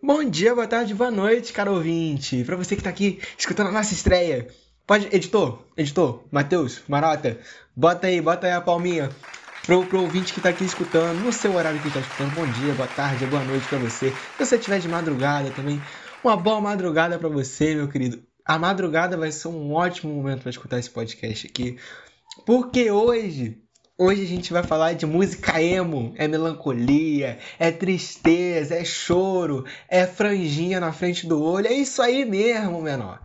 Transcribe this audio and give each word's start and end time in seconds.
Bom 0.00 0.22
dia, 0.24 0.54
boa 0.54 0.66
tarde, 0.66 0.94
boa 0.94 1.10
noite, 1.10 1.52
caro 1.52 1.74
ouvinte. 1.74 2.44
Pra 2.44 2.54
você 2.54 2.76
que 2.76 2.82
tá 2.82 2.88
aqui 2.88 3.20
escutando 3.36 3.70
a 3.70 3.72
nossa 3.72 3.92
estreia. 3.92 4.46
Pode, 4.86 5.08
editor, 5.10 5.58
editor, 5.76 6.22
Matheus, 6.30 6.80
Marota, 6.86 7.36
bota 7.74 8.06
aí, 8.06 8.20
bota 8.20 8.46
aí 8.46 8.52
a 8.52 8.60
palminha 8.60 9.10
pro, 9.66 9.84
pro 9.86 10.02
ouvinte 10.02 10.32
que 10.32 10.40
tá 10.40 10.50
aqui 10.50 10.64
escutando, 10.64 11.18
no 11.18 11.32
seu 11.32 11.52
horário 11.52 11.80
que 11.80 11.90
tá 11.90 11.98
escutando. 11.98 12.32
Bom 12.32 12.46
dia, 12.46 12.72
boa 12.74 12.86
tarde, 12.86 13.26
boa 13.26 13.42
noite 13.42 13.66
pra 13.66 13.78
você. 13.78 14.10
Se 14.10 14.46
você 14.46 14.56
tiver 14.56 14.78
de 14.78 14.88
madrugada 14.88 15.50
também, 15.50 15.82
uma 16.22 16.36
boa 16.36 16.60
madrugada 16.60 17.18
pra 17.18 17.28
você, 17.28 17.74
meu 17.74 17.88
querido. 17.88 18.22
A 18.44 18.56
madrugada 18.56 19.16
vai 19.16 19.32
ser 19.32 19.48
um 19.48 19.72
ótimo 19.74 20.14
momento 20.14 20.42
para 20.42 20.50
escutar 20.50 20.78
esse 20.78 20.90
podcast 20.90 21.48
aqui. 21.48 21.76
Porque 22.46 22.88
hoje 22.88 23.60
Hoje 24.00 24.22
a 24.22 24.26
gente 24.26 24.52
vai 24.52 24.62
falar 24.62 24.92
de 24.92 25.04
música 25.04 25.60
emo, 25.60 26.14
é 26.16 26.28
melancolia, 26.28 27.36
é 27.58 27.72
tristeza, 27.72 28.76
é 28.76 28.84
choro, 28.84 29.64
é 29.88 30.06
franjinha 30.06 30.78
na 30.78 30.92
frente 30.92 31.26
do 31.26 31.42
olho, 31.42 31.66
é 31.66 31.72
isso 31.72 32.00
aí 32.00 32.24
mesmo, 32.24 32.80
menor. 32.80 33.20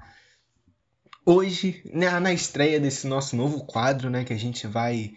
Hoje, 1.24 1.84
né, 1.94 2.20
na 2.20 2.34
estreia 2.34 2.80
desse 2.80 3.06
nosso 3.06 3.36
novo 3.36 3.68
quadro, 3.68 4.10
né, 4.10 4.24
que 4.24 4.34
a 4.34 4.38
gente 4.38 4.66
vai 4.66 5.12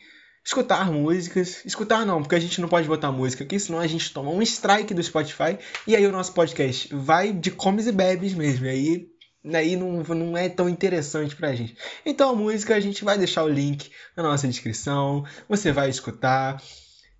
escutar 0.44 0.92
músicas, 0.92 1.64
escutar 1.64 2.04
não, 2.04 2.20
porque 2.20 2.34
a 2.34 2.40
gente 2.40 2.60
não 2.60 2.68
pode 2.68 2.86
botar 2.86 3.10
música 3.10 3.42
aqui, 3.42 3.58
senão 3.58 3.78
a 3.78 3.86
gente 3.86 4.12
toma 4.12 4.30
um 4.30 4.42
strike 4.42 4.92
do 4.92 5.02
Spotify. 5.02 5.58
E 5.86 5.96
aí 5.96 6.06
o 6.06 6.12
nosso 6.12 6.34
podcast 6.34 6.94
vai 6.94 7.32
de 7.32 7.50
comes 7.50 7.86
e 7.86 7.92
bebes 7.92 8.34
mesmo, 8.34 8.66
e 8.66 8.68
aí 8.68 9.06
aí 9.54 9.76
não, 9.76 10.02
não 10.02 10.36
é 10.36 10.48
tão 10.48 10.68
interessante 10.68 11.36
pra 11.36 11.54
gente. 11.54 11.76
Então 12.04 12.30
a 12.30 12.34
música 12.34 12.74
a 12.74 12.80
gente 12.80 13.04
vai 13.04 13.18
deixar 13.18 13.44
o 13.44 13.48
link 13.48 13.90
na 14.16 14.22
nossa 14.22 14.48
descrição, 14.48 15.24
você 15.48 15.72
vai 15.72 15.90
escutar 15.90 16.62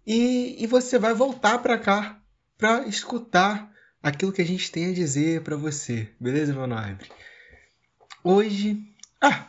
e, 0.07 0.57
e 0.59 0.66
você 0.66 0.99
vai 0.99 1.15
voltar 1.15 1.59
pra 1.59 1.79
cá 1.79 2.21
pra 2.57 2.87
escutar 2.87 3.71
aquilo 4.02 4.33
que 4.33 4.43
a 4.43 4.47
gente 4.47 4.71
tem 4.71 4.91
a 4.91 4.95
dizer 4.95 5.43
para 5.43 5.57
você, 5.57 6.09
beleza, 6.21 6.52
meu 6.52 6.66
nobre? 6.66 7.11
Hoje, 8.23 8.79
ah, 9.21 9.47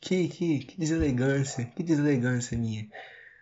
que, 0.00 0.28
que, 0.28 0.58
que 0.60 0.78
deselegância, 0.78 1.64
que 1.76 1.82
deselegância 1.82 2.58
minha. 2.58 2.88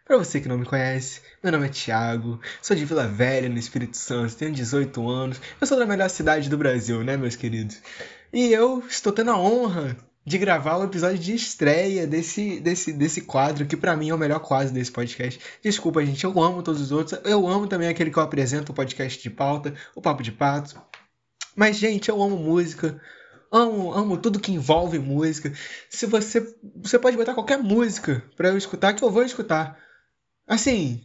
Para 0.04 0.18
você 0.18 0.40
que 0.40 0.48
não 0.48 0.58
me 0.58 0.66
conhece, 0.66 1.20
meu 1.42 1.52
nome 1.52 1.66
é 1.66 1.70
Thiago, 1.70 2.40
sou 2.60 2.76
de 2.76 2.84
Vila 2.84 3.06
Velha, 3.06 3.48
no 3.48 3.58
Espírito 3.58 3.96
Santo, 3.96 4.34
tenho 4.34 4.52
18 4.52 5.08
anos, 5.08 5.40
eu 5.60 5.66
sou 5.66 5.78
da 5.78 5.86
melhor 5.86 6.10
cidade 6.10 6.50
do 6.50 6.58
Brasil, 6.58 7.04
né, 7.04 7.16
meus 7.16 7.36
queridos? 7.36 7.80
E 8.32 8.52
eu 8.52 8.84
estou 8.88 9.12
tendo 9.12 9.32
a 9.32 9.38
honra 9.38 9.96
de 10.24 10.38
gravar 10.38 10.76
o 10.76 10.84
episódio 10.84 11.18
de 11.18 11.34
estreia 11.34 12.06
desse, 12.06 12.60
desse, 12.60 12.92
desse 12.92 13.22
quadro, 13.22 13.66
que 13.66 13.76
para 13.76 13.96
mim 13.96 14.10
é 14.10 14.14
o 14.14 14.18
melhor 14.18 14.38
quadro 14.38 14.72
desse 14.72 14.92
podcast. 14.92 15.40
Desculpa, 15.62 16.04
gente, 16.04 16.22
eu 16.24 16.40
amo 16.40 16.62
todos 16.62 16.80
os 16.80 16.92
outros. 16.92 17.20
Eu 17.24 17.48
amo 17.48 17.66
também 17.66 17.88
aquele 17.88 18.10
que 18.10 18.18
eu 18.18 18.22
apresento, 18.22 18.70
o 18.70 18.74
podcast 18.74 19.20
de 19.20 19.30
pauta, 19.30 19.74
o 19.96 20.00
Papo 20.00 20.22
de 20.22 20.30
Pato. 20.30 20.80
Mas, 21.56 21.76
gente, 21.76 22.08
eu 22.08 22.22
amo 22.22 22.36
música. 22.36 23.00
Amo, 23.50 23.92
amo 23.92 24.16
tudo 24.16 24.38
que 24.38 24.52
envolve 24.52 24.98
música. 25.00 25.52
Se 25.88 26.06
você. 26.06 26.54
Você 26.76 26.98
pode 26.98 27.16
botar 27.16 27.34
qualquer 27.34 27.58
música 27.58 28.22
para 28.36 28.50
eu 28.50 28.56
escutar, 28.56 28.94
que 28.94 29.02
eu 29.02 29.10
vou 29.10 29.24
escutar. 29.24 29.76
Assim, 30.46 31.04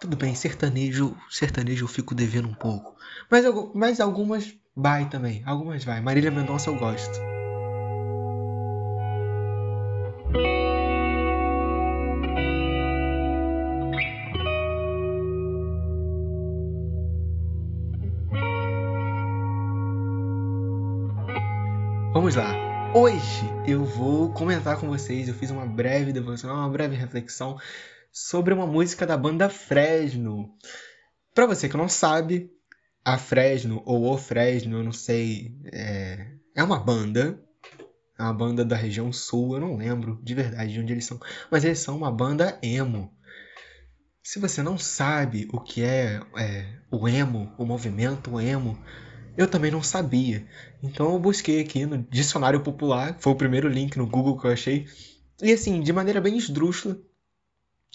tudo 0.00 0.16
bem, 0.16 0.34
sertanejo, 0.34 1.14
sertanejo 1.30 1.84
eu 1.84 1.88
fico 1.88 2.14
devendo 2.14 2.48
um 2.48 2.54
pouco. 2.54 2.96
Mas, 3.30 3.44
mas 3.74 4.00
algumas 4.00 4.54
vai 4.74 5.08
também, 5.08 5.42
algumas 5.44 5.84
vai. 5.84 6.00
Marília 6.00 6.30
Mendonça 6.30 6.70
eu 6.70 6.78
gosto. 6.78 7.18
Vamos 22.12 22.36
lá. 22.36 22.54
Hoje 22.94 23.50
eu 23.66 23.84
vou 23.84 24.32
comentar 24.32 24.78
com 24.78 24.86
vocês. 24.86 25.26
Eu 25.26 25.34
fiz 25.34 25.50
uma 25.50 25.66
breve 25.66 26.12
devoção, 26.12 26.54
uma 26.54 26.68
breve 26.68 26.94
reflexão 26.94 27.58
sobre 28.12 28.52
uma 28.52 28.66
música 28.66 29.06
da 29.06 29.16
banda 29.16 29.48
Fresno. 29.48 30.54
Para 31.34 31.46
você 31.46 31.68
que 31.68 31.76
não 31.76 31.88
sabe, 31.88 32.51
a 33.04 33.18
Fresno 33.18 33.82
ou 33.84 34.12
o 34.12 34.18
Fresno, 34.18 34.78
eu 34.78 34.84
não 34.84 34.92
sei, 34.92 35.56
é, 35.72 36.26
é 36.54 36.62
uma 36.62 36.78
banda, 36.78 37.42
é 38.18 38.22
uma 38.22 38.32
banda 38.32 38.64
da 38.64 38.76
região 38.76 39.12
sul, 39.12 39.54
eu 39.54 39.60
não 39.60 39.76
lembro 39.76 40.20
de 40.22 40.34
verdade 40.34 40.72
de 40.72 40.80
onde 40.80 40.92
eles 40.92 41.04
são, 41.04 41.18
mas 41.50 41.64
eles 41.64 41.80
são 41.80 41.96
uma 41.96 42.10
banda 42.10 42.58
emo. 42.62 43.12
Se 44.22 44.38
você 44.38 44.62
não 44.62 44.78
sabe 44.78 45.48
o 45.52 45.60
que 45.60 45.82
é, 45.82 46.20
é 46.36 46.78
o 46.90 47.08
emo, 47.08 47.52
o 47.58 47.64
movimento 47.64 48.40
emo, 48.40 48.78
eu 49.36 49.48
também 49.48 49.70
não 49.70 49.82
sabia. 49.82 50.46
Então 50.80 51.12
eu 51.12 51.18
busquei 51.18 51.60
aqui 51.60 51.84
no 51.84 51.98
dicionário 51.98 52.60
popular, 52.60 53.16
foi 53.18 53.32
o 53.32 53.36
primeiro 53.36 53.68
link 53.68 53.96
no 53.96 54.06
Google 54.06 54.38
que 54.38 54.46
eu 54.46 54.52
achei. 54.52 54.86
E 55.42 55.52
assim, 55.52 55.80
de 55.80 55.92
maneira 55.92 56.20
bem 56.20 56.36
esdrúxula, 56.36 56.96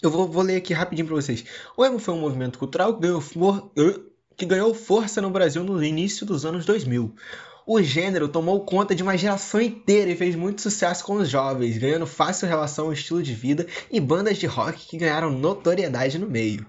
eu 0.02 0.10
vou, 0.10 0.28
vou 0.28 0.42
ler 0.42 0.56
aqui 0.56 0.74
rapidinho 0.74 1.06
para 1.06 1.16
vocês. 1.16 1.44
O 1.76 1.84
emo 1.84 1.98
foi 1.98 2.12
um 2.12 2.20
movimento 2.20 2.58
cultural 2.58 2.94
que 2.94 3.00
ganhou, 3.00 3.22
que 4.38 4.46
ganhou 4.46 4.72
força 4.72 5.20
no 5.20 5.30
Brasil 5.30 5.64
no 5.64 5.82
início 5.82 6.24
dos 6.24 6.46
anos 6.46 6.64
2000. 6.64 7.12
O 7.70 7.82
gênero 7.82 8.28
tomou 8.28 8.64
conta 8.64 8.94
de 8.94 9.02
uma 9.02 9.14
geração 9.14 9.60
inteira 9.60 10.10
e 10.10 10.16
fez 10.16 10.34
muito 10.34 10.62
sucesso 10.62 11.04
com 11.04 11.16
os 11.16 11.28
jovens, 11.28 11.76
ganhando 11.76 12.06
fácil 12.06 12.48
relação 12.48 12.86
ao 12.86 12.94
estilo 12.94 13.22
de 13.22 13.34
vida 13.34 13.66
e 13.92 14.00
bandas 14.00 14.38
de 14.38 14.46
rock 14.46 14.86
que 14.86 14.96
ganharam 14.96 15.30
notoriedade 15.30 16.18
no 16.18 16.26
meio. 16.26 16.64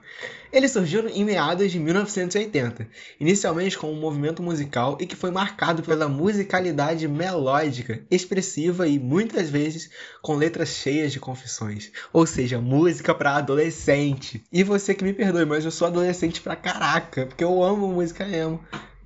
Ele 0.51 0.67
surgiu 0.67 1.07
em 1.07 1.23
meados 1.23 1.71
de 1.71 1.79
1980, 1.79 2.85
inicialmente 3.17 3.77
como 3.77 3.93
um 3.93 3.99
movimento 4.01 4.43
musical 4.43 4.97
e 4.99 5.05
que 5.05 5.15
foi 5.15 5.31
marcado 5.31 5.81
pela 5.81 6.09
musicalidade 6.09 7.07
melódica, 7.07 8.01
expressiva 8.11 8.85
e 8.85 8.99
muitas 8.99 9.49
vezes 9.49 9.89
com 10.21 10.35
letras 10.35 10.67
cheias 10.67 11.13
de 11.13 11.19
confissões, 11.21 11.93
ou 12.11 12.25
seja, 12.25 12.59
música 12.59 13.15
para 13.15 13.37
adolescente. 13.37 14.43
E 14.51 14.65
você 14.65 14.93
que 14.93 15.05
me 15.05 15.13
perdoe, 15.13 15.45
mas 15.45 15.63
eu 15.63 15.71
sou 15.71 15.87
adolescente 15.87 16.41
pra 16.41 16.57
caraca, 16.57 17.25
porque 17.25 17.43
eu 17.45 17.63
amo 17.63 17.87
música 17.87 18.27
emo. 18.27 18.59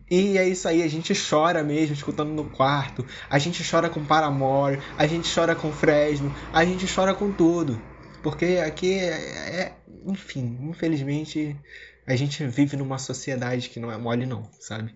E 0.10 0.38
é 0.38 0.48
isso 0.48 0.68
aí, 0.68 0.84
a 0.84 0.88
gente 0.88 1.14
chora 1.14 1.64
mesmo 1.64 1.94
escutando 1.94 2.32
no 2.32 2.50
quarto, 2.50 3.06
a 3.30 3.40
gente 3.40 3.64
chora 3.68 3.90
com 3.90 4.06
Paramore, 4.06 4.80
a 4.98 5.08
gente 5.08 5.34
chora 5.34 5.56
com 5.56 5.72
Fresno, 5.72 6.34
a 6.52 6.64
gente 6.66 6.86
chora 6.94 7.14
com 7.14 7.32
tudo. 7.32 7.82
Porque 8.22 8.62
aqui 8.64 8.94
é, 8.94 9.60
é 9.62 9.78
enfim, 10.06 10.58
infelizmente 10.70 11.58
a 12.06 12.16
gente 12.16 12.46
vive 12.46 12.76
numa 12.76 12.98
sociedade 12.98 13.70
que 13.70 13.80
não 13.80 13.92
é 13.92 13.98
mole 13.98 14.26
não, 14.26 14.50
sabe? 14.60 14.96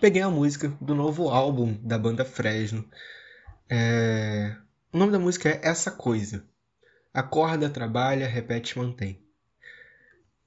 Peguei 0.00 0.22
a 0.22 0.30
música 0.30 0.68
do 0.80 0.94
novo 0.94 1.28
álbum 1.28 1.76
da 1.82 1.98
banda 1.98 2.24
Fresno. 2.24 2.84
É... 3.68 4.54
O 4.92 4.98
nome 4.98 5.12
da 5.12 5.18
música 5.18 5.48
é 5.48 5.60
Essa 5.62 5.90
Coisa. 5.90 6.44
Acorda, 7.12 7.68
trabalha, 7.68 8.28
repete, 8.28 8.78
mantém. 8.78 9.20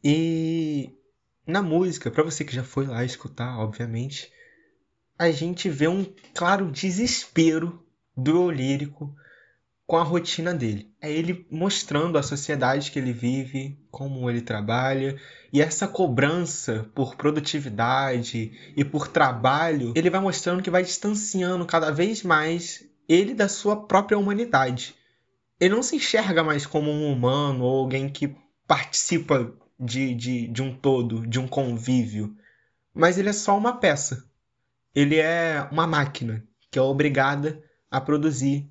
E 0.03 0.95
na 1.45 1.61
música, 1.61 2.11
para 2.11 2.23
você 2.23 2.45
que 2.45 2.55
já 2.55 2.63
foi 2.63 2.85
lá 2.85 3.03
escutar, 3.03 3.57
obviamente, 3.59 4.31
a 5.17 5.31
gente 5.31 5.69
vê 5.69 5.87
um 5.87 6.05
claro 6.33 6.71
desespero 6.71 7.83
do 8.15 8.49
lírico 8.49 9.15
com 9.85 9.97
a 9.97 10.03
rotina 10.03 10.53
dele. 10.53 10.89
É 11.01 11.11
ele 11.11 11.45
mostrando 11.51 12.17
a 12.17 12.23
sociedade 12.23 12.91
que 12.91 12.97
ele 12.97 13.11
vive, 13.11 13.77
como 13.91 14.29
ele 14.29 14.41
trabalha, 14.41 15.19
e 15.51 15.61
essa 15.61 15.87
cobrança 15.87 16.89
por 16.95 17.15
produtividade 17.15 18.73
e 18.75 18.85
por 18.85 19.07
trabalho, 19.07 19.91
ele 19.95 20.09
vai 20.09 20.21
mostrando 20.21 20.63
que 20.63 20.71
vai 20.71 20.81
distanciando 20.81 21.65
cada 21.65 21.91
vez 21.91 22.23
mais 22.23 22.85
ele 23.07 23.33
da 23.33 23.49
sua 23.49 23.85
própria 23.85 24.17
humanidade. 24.17 24.95
Ele 25.59 25.75
não 25.75 25.83
se 25.83 25.97
enxerga 25.97 26.41
mais 26.43 26.65
como 26.65 26.89
um 26.89 27.11
humano 27.11 27.65
ou 27.65 27.79
alguém 27.79 28.07
que 28.07 28.33
participa 28.65 29.53
de, 29.81 30.13
de, 30.13 30.47
de 30.47 30.61
um 30.61 30.75
todo, 30.75 31.25
de 31.25 31.39
um 31.39 31.47
convívio, 31.47 32.37
mas 32.93 33.17
ele 33.17 33.29
é 33.29 33.33
só 33.33 33.57
uma 33.57 33.77
peça. 33.77 34.23
Ele 34.93 35.17
é 35.17 35.67
uma 35.71 35.87
máquina 35.87 36.45
que 36.69 36.77
é 36.77 36.81
obrigada 36.81 37.61
a 37.89 37.99
produzir 37.99 38.69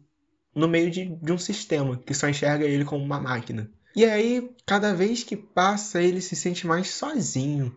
no 0.55 0.69
meio 0.69 0.90
de, 0.90 1.06
de 1.06 1.32
um 1.32 1.38
sistema 1.38 1.96
que 1.96 2.14
só 2.14 2.29
enxerga 2.29 2.64
ele 2.64 2.84
como 2.84 3.05
uma 3.05 3.20
máquina. 3.20 3.70
E 3.94 4.05
aí, 4.05 4.55
cada 4.64 4.94
vez 4.94 5.25
que 5.25 5.37
passa, 5.37 6.00
ele 6.00 6.20
se 6.20 6.37
sente 6.37 6.67
mais 6.67 6.90
sozinho. 6.90 7.75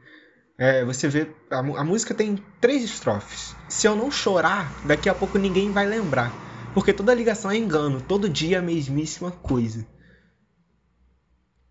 É, 0.58 0.86
você 0.86 1.08
vê, 1.08 1.34
a, 1.50 1.58
a, 1.58 1.84
música 1.84 2.14
tem 2.14 2.38
três 2.62 2.84
estrofes. 2.84 3.56
Se 3.68 3.88
eu 3.88 3.96
não 3.96 4.12
chorar, 4.12 4.72
daqui 4.86 5.10
a 5.10 5.16
pouco 5.16 5.40
ninguém 5.40 5.72
vai 5.72 5.88
lembrar. 5.88 6.32
Porque 6.74 6.94
toda 6.94 7.14
ligação 7.14 7.50
é 7.50 7.58
engano, 7.58 8.02
todo 8.02 8.30
dia 8.30 8.58
é 8.58 8.60
a 8.60 8.64
mesmíssima 8.64 9.32
coisa. 9.32 9.86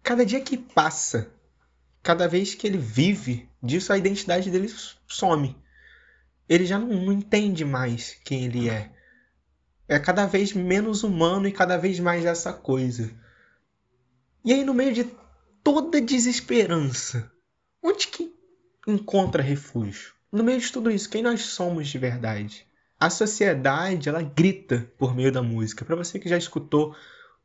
Cada 0.03 0.27
dia 0.27 0.41
que 0.41 0.57
passa, 0.57 1.31
cada 2.03 2.29
vez 2.29 2.55
que 2.55 2.67
ele 2.67 2.79
vive 2.79 3.49
disso, 3.63 3.93
a 3.93 3.99
identidade 3.99 4.51
dele 4.51 4.73
some. 5.07 5.57
Ele 6.49 6.67
já 6.67 6.79
não, 6.79 6.89
não 6.89 7.13
entende 7.13 7.65
mais 7.65 8.17
quem 8.25 8.45
ele 8.45 8.69
é 8.69 8.91
é 9.89 9.99
cada 9.99 10.27
vez 10.27 10.53
menos 10.53 11.03
humano 11.03 11.47
e 11.47 11.53
cada 11.53 11.77
vez 11.77 12.01
mais 12.01 12.25
essa 12.25 12.53
coisa. 12.53 13.13
E 14.45 14.53
aí, 14.53 14.65
no 14.65 14.73
meio 14.73 14.93
de 14.93 15.05
toda 15.63 16.01
desesperança, 16.01 17.31
onde 17.83 18.09
que 18.09 18.35
encontra 18.87 19.43
refúgio? 19.43 20.13
no 20.33 20.43
meio 20.43 20.59
de 20.59 20.73
tudo 20.73 20.91
isso, 20.91 21.11
quem 21.11 21.23
nós 21.23 21.43
somos 21.43 21.89
de 21.89 21.99
verdade? 21.99 22.67
A 22.99 23.11
sociedade, 23.11 24.09
ela 24.09 24.23
grita 24.23 24.91
por 24.97 25.15
meio 25.15 25.31
da 25.31 25.43
música. 25.43 25.85
Para 25.85 25.95
você 25.95 26.19
que 26.19 26.27
já 26.27 26.39
escutou 26.39 26.97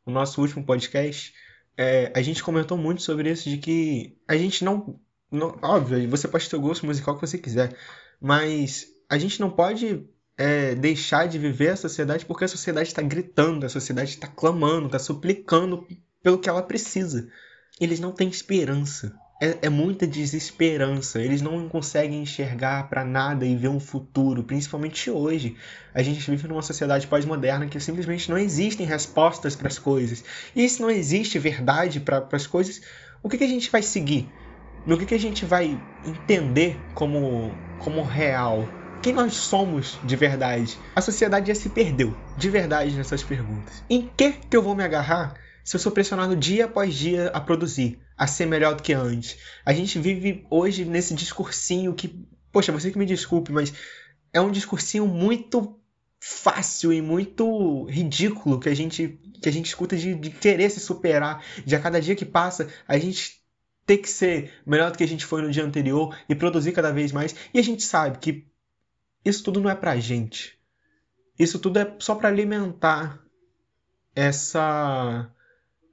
o 0.06 0.10
nosso 0.10 0.40
último 0.40 0.64
podcast, 0.64 1.34
é, 1.78 2.12
a 2.12 2.20
gente 2.20 2.42
comentou 2.42 2.76
muito 2.76 3.02
sobre 3.02 3.30
isso, 3.30 3.48
de 3.48 3.56
que 3.56 4.18
a 4.26 4.36
gente 4.36 4.64
não, 4.64 4.98
não. 5.30 5.56
Óbvio, 5.62 6.10
você 6.10 6.26
pode 6.26 6.50
ter 6.50 6.56
o 6.56 6.60
gosto 6.60 6.84
musical 6.84 7.14
que 7.14 7.20
você 7.20 7.38
quiser, 7.38 7.72
mas 8.20 8.88
a 9.08 9.16
gente 9.16 9.40
não 9.40 9.48
pode 9.48 10.04
é, 10.36 10.74
deixar 10.74 11.28
de 11.28 11.38
viver 11.38 11.68
a 11.68 11.76
sociedade 11.76 12.26
porque 12.26 12.44
a 12.44 12.48
sociedade 12.48 12.88
está 12.88 13.00
gritando, 13.00 13.64
a 13.64 13.68
sociedade 13.68 14.10
está 14.10 14.26
clamando, 14.26 14.86
está 14.86 14.98
suplicando 14.98 15.86
pelo 16.20 16.38
que 16.38 16.48
ela 16.48 16.62
precisa. 16.62 17.30
Eles 17.80 18.00
não 18.00 18.10
têm 18.10 18.28
esperança 18.28 19.16
é, 19.40 19.58
é 19.62 19.68
muita 19.68 20.06
desesperança. 20.06 21.20
Eles 21.20 21.40
não 21.40 21.68
conseguem 21.68 22.22
enxergar 22.22 22.88
para 22.88 23.04
nada 23.04 23.46
e 23.46 23.56
ver 23.56 23.68
um 23.68 23.80
futuro, 23.80 24.42
principalmente 24.42 25.10
hoje. 25.10 25.56
A 25.94 26.02
gente 26.02 26.28
vive 26.30 26.48
numa 26.48 26.62
sociedade 26.62 27.06
pós-moderna 27.06 27.66
que 27.66 27.78
simplesmente 27.78 28.30
não 28.30 28.38
existem 28.38 28.86
respostas 28.86 29.54
para 29.54 29.68
as 29.68 29.78
coisas. 29.78 30.24
E 30.54 30.68
se 30.68 30.80
não 30.80 30.90
existe 30.90 31.38
verdade 31.38 32.00
para 32.00 32.26
as 32.32 32.46
coisas, 32.46 32.82
o 33.22 33.28
que, 33.28 33.38
que 33.38 33.44
a 33.44 33.48
gente 33.48 33.70
vai 33.70 33.82
seguir? 33.82 34.28
No 34.86 34.98
que, 34.98 35.06
que 35.06 35.14
a 35.14 35.20
gente 35.20 35.44
vai 35.44 35.78
entender 36.04 36.76
como, 36.94 37.52
como 37.78 38.02
real? 38.02 38.68
Quem 39.02 39.12
nós 39.12 39.34
somos 39.34 39.98
de 40.02 40.16
verdade? 40.16 40.76
A 40.96 41.00
sociedade 41.00 41.48
já 41.48 41.54
se 41.54 41.68
perdeu 41.68 42.16
de 42.36 42.50
verdade 42.50 42.96
nessas 42.96 43.22
perguntas. 43.22 43.84
Em 43.88 44.10
que, 44.16 44.32
que 44.32 44.56
eu 44.56 44.62
vou 44.62 44.74
me 44.74 44.82
agarrar 44.82 45.34
se 45.68 45.76
eu 45.76 45.80
sou 45.80 45.92
pressionado 45.92 46.34
dia 46.34 46.64
após 46.64 46.94
dia 46.94 47.28
a 47.28 47.40
produzir? 47.40 48.00
a 48.18 48.26
ser 48.26 48.46
melhor 48.46 48.74
do 48.74 48.82
que 48.82 48.92
antes. 48.92 49.38
A 49.64 49.72
gente 49.72 49.98
vive 49.98 50.44
hoje 50.50 50.84
nesse 50.84 51.14
discursinho 51.14 51.94
que, 51.94 52.26
poxa, 52.50 52.72
você 52.72 52.90
que 52.90 52.98
me 52.98 53.06
desculpe, 53.06 53.52
mas 53.52 53.72
é 54.32 54.40
um 54.40 54.50
discursinho 54.50 55.06
muito 55.06 55.78
fácil 56.20 56.92
e 56.92 57.00
muito 57.00 57.84
ridículo 57.84 58.58
que 58.58 58.68
a 58.68 58.74
gente 58.74 59.20
que 59.40 59.48
a 59.48 59.52
gente 59.52 59.66
escuta 59.66 59.96
de, 59.96 60.16
de 60.16 60.30
querer 60.30 60.68
se 60.68 60.80
superar, 60.80 61.44
de 61.64 61.76
a 61.76 61.80
cada 61.80 62.00
dia 62.00 62.16
que 62.16 62.24
passa 62.24 62.68
a 62.88 62.98
gente 62.98 63.40
ter 63.86 63.98
que 63.98 64.10
ser 64.10 64.52
melhor 64.66 64.90
do 64.90 64.98
que 64.98 65.04
a 65.04 65.08
gente 65.08 65.24
foi 65.24 65.40
no 65.40 65.50
dia 65.50 65.64
anterior 65.64 66.18
e 66.28 66.34
produzir 66.34 66.72
cada 66.72 66.90
vez 66.90 67.12
mais. 67.12 67.36
E 67.54 67.58
a 67.60 67.62
gente 67.62 67.84
sabe 67.84 68.18
que 68.18 68.44
isso 69.24 69.44
tudo 69.44 69.60
não 69.60 69.70
é 69.70 69.76
pra 69.76 69.96
gente. 69.96 70.58
Isso 71.38 71.60
tudo 71.60 71.78
é 71.78 71.96
só 72.00 72.16
para 72.16 72.28
alimentar 72.28 73.22
essa 74.12 75.30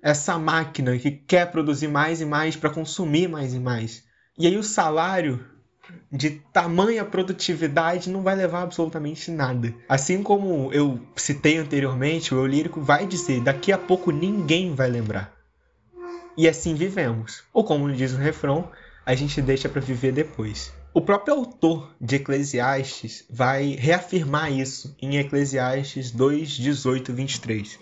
essa 0.05 0.37
máquina 0.37 0.95
que 0.99 1.09
quer 1.09 1.49
produzir 1.49 1.87
mais 1.87 2.21
e 2.21 2.25
mais 2.25 2.55
para 2.55 2.69
consumir 2.69 3.27
mais 3.27 3.55
e 3.55 3.59
mais. 3.59 4.03
E 4.37 4.45
aí 4.45 4.55
o 4.55 4.61
salário 4.61 5.43
de 6.11 6.29
tamanha 6.53 7.03
produtividade 7.03 8.11
não 8.11 8.21
vai 8.21 8.35
levar 8.35 8.61
absolutamente 8.61 9.31
nada. 9.31 9.73
Assim 9.89 10.21
como 10.21 10.71
eu 10.71 10.99
citei 11.15 11.57
anteriormente, 11.57 12.35
o 12.35 12.37
eu 12.37 12.45
lírico 12.45 12.81
vai 12.81 13.07
dizer: 13.07 13.41
daqui 13.41 13.71
a 13.71 13.79
pouco 13.79 14.11
ninguém 14.11 14.75
vai 14.75 14.91
lembrar. 14.91 15.33
E 16.37 16.47
assim 16.47 16.75
vivemos. 16.75 17.43
Ou 17.51 17.63
como 17.63 17.91
diz 17.91 18.13
o 18.13 18.17
refrão, 18.17 18.69
a 19.03 19.15
gente 19.15 19.41
deixa 19.41 19.67
para 19.67 19.81
viver 19.81 20.11
depois. 20.11 20.71
O 20.93 21.01
próprio 21.01 21.33
autor 21.33 21.95
de 21.99 22.17
Eclesiastes 22.17 23.25
vai 23.27 23.75
reafirmar 23.79 24.51
isso 24.51 24.95
em 25.01 25.17
Eclesiastes 25.17 26.11
2, 26.11 26.51
18, 26.51 27.11
23. 27.11 27.79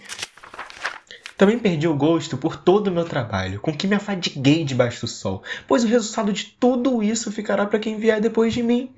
Também 1.37 1.57
perdi 1.57 1.87
o 1.87 1.95
gosto 1.95 2.37
por 2.37 2.55
todo 2.55 2.87
o 2.87 2.91
meu 2.91 3.05
trabalho, 3.05 3.59
com 3.59 3.75
que 3.75 3.87
me 3.87 3.95
afadiguei 3.95 4.63
debaixo 4.63 5.01
do 5.01 5.07
sol, 5.07 5.43
pois 5.67 5.83
o 5.83 5.87
resultado 5.87 6.31
de 6.31 6.45
tudo 6.59 7.01
isso 7.01 7.31
ficará 7.31 7.65
para 7.65 7.79
quem 7.79 7.97
vier 7.97 8.21
depois 8.21 8.53
de 8.53 8.61
mim. 8.61 8.93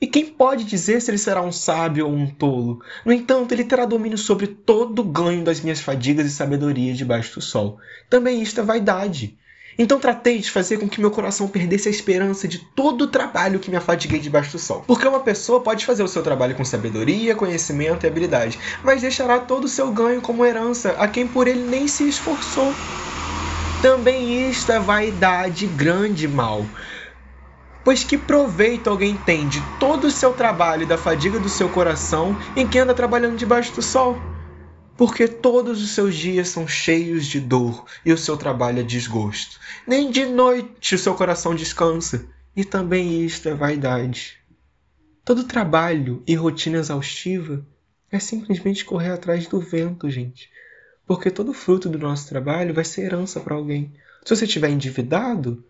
E 0.00 0.06
quem 0.06 0.26
pode 0.26 0.64
dizer 0.64 1.00
se 1.00 1.10
ele 1.10 1.18
será 1.18 1.42
um 1.42 1.52
sábio 1.52 2.06
ou 2.06 2.12
um 2.12 2.26
tolo? 2.26 2.82
No 3.04 3.12
entanto, 3.12 3.52
ele 3.52 3.64
terá 3.64 3.86
domínio 3.86 4.18
sobre 4.18 4.46
todo 4.46 5.00
o 5.00 5.04
ganho 5.04 5.42
das 5.42 5.60
minhas 5.60 5.80
fadigas 5.80 6.26
e 6.26 6.30
sabedoria 6.30 6.92
debaixo 6.92 7.34
do 7.34 7.40
sol. 7.40 7.78
Também 8.10 8.42
isto 8.42 8.60
é 8.60 8.64
vaidade. 8.64 9.38
Então 9.78 10.00
tratei 10.00 10.38
de 10.38 10.50
fazer 10.50 10.78
com 10.78 10.88
que 10.88 11.00
meu 11.00 11.10
coração 11.10 11.48
perdesse 11.48 11.88
a 11.88 11.90
esperança 11.90 12.48
de 12.48 12.58
todo 12.58 13.02
o 13.02 13.06
trabalho 13.08 13.58
que 13.58 13.70
me 13.70 13.76
afadiguei 13.76 14.18
debaixo 14.18 14.52
do 14.52 14.58
sol. 14.58 14.82
Porque 14.86 15.06
uma 15.06 15.20
pessoa 15.20 15.60
pode 15.60 15.84
fazer 15.84 16.02
o 16.02 16.08
seu 16.08 16.22
trabalho 16.22 16.54
com 16.54 16.64
sabedoria, 16.64 17.34
conhecimento 17.34 18.04
e 18.04 18.06
habilidade, 18.06 18.58
mas 18.82 19.02
deixará 19.02 19.38
todo 19.38 19.64
o 19.64 19.68
seu 19.68 19.90
ganho 19.90 20.22
como 20.22 20.44
herança 20.44 20.92
a 20.92 21.06
quem 21.06 21.26
por 21.26 21.46
ele 21.46 21.62
nem 21.62 21.86
se 21.86 22.08
esforçou. 22.08 22.72
Também 23.82 24.48
isto 24.48 24.72
é 24.72 24.80
vaidade 24.80 25.66
grande 25.66 26.26
mal. 26.26 26.64
Pois 27.84 28.02
que 28.02 28.16
proveito 28.16 28.88
alguém 28.88 29.14
tem 29.14 29.46
de 29.46 29.62
todo 29.78 30.06
o 30.06 30.10
seu 30.10 30.32
trabalho 30.32 30.82
e 30.82 30.86
da 30.86 30.96
fadiga 30.96 31.38
do 31.38 31.48
seu 31.48 31.68
coração 31.68 32.36
em 32.56 32.66
quem 32.66 32.80
anda 32.80 32.94
trabalhando 32.94 33.36
debaixo 33.36 33.72
do 33.74 33.82
sol? 33.82 34.18
Porque 34.96 35.28
todos 35.28 35.82
os 35.82 35.90
seus 35.90 36.14
dias 36.14 36.48
são 36.48 36.66
cheios 36.66 37.26
de 37.26 37.38
dor 37.38 37.84
e 38.04 38.12
o 38.12 38.18
seu 38.18 38.36
trabalho 38.36 38.80
é 38.80 38.82
desgosto. 38.82 39.60
Nem 39.86 40.10
de 40.10 40.24
noite 40.24 40.94
o 40.94 40.98
seu 40.98 41.14
coração 41.14 41.54
descansa, 41.54 42.26
e 42.54 42.64
também 42.64 43.22
isto 43.24 43.48
é 43.48 43.54
vaidade. 43.54 44.38
Todo 45.24 45.44
trabalho 45.44 46.22
e 46.26 46.34
rotina 46.34 46.78
exaustiva 46.78 47.66
é 48.10 48.18
simplesmente 48.18 48.84
correr 48.84 49.10
atrás 49.10 49.46
do 49.46 49.60
vento, 49.60 50.08
gente. 50.08 50.48
Porque 51.06 51.30
todo 51.30 51.52
fruto 51.52 51.88
do 51.88 51.98
nosso 51.98 52.28
trabalho 52.28 52.72
vai 52.72 52.84
ser 52.84 53.02
herança 53.02 53.40
para 53.40 53.54
alguém. 53.54 53.92
Se 54.24 54.34
você 54.34 54.44
estiver 54.44 54.70
endividado, 54.70 55.62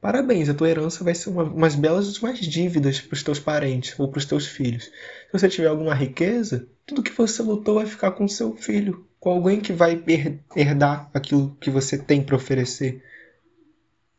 Parabéns, 0.00 0.48
a 0.48 0.54
tua 0.54 0.68
herança 0.68 1.02
vai 1.02 1.14
ser 1.14 1.28
uma, 1.28 1.42
umas 1.42 1.74
belas 1.74 2.16
umas 2.18 2.38
dívidas 2.38 3.00
para 3.00 3.14
os 3.14 3.22
teus 3.22 3.40
parentes 3.40 3.98
ou 3.98 4.08
para 4.08 4.18
os 4.18 4.24
teus 4.24 4.46
filhos. 4.46 4.84
Se 4.84 5.32
você 5.32 5.48
tiver 5.48 5.66
alguma 5.66 5.94
riqueza, 5.94 6.68
tudo 6.86 7.02
que 7.02 7.10
você 7.10 7.42
lutou 7.42 7.76
vai 7.76 7.86
ficar 7.86 8.12
com 8.12 8.28
seu 8.28 8.54
filho, 8.56 9.04
com 9.18 9.30
alguém 9.30 9.60
que 9.60 9.72
vai 9.72 10.02
herdar 10.54 11.10
aquilo 11.12 11.56
que 11.60 11.68
você 11.68 11.98
tem 11.98 12.22
para 12.22 12.36
oferecer. 12.36 13.02